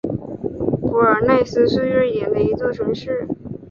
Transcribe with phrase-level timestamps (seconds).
[0.81, 3.27] 博尔奈斯是瑞典的一座城市。